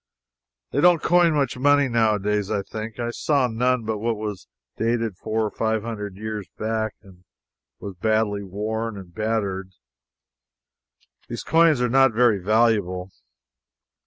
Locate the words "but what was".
3.85-4.47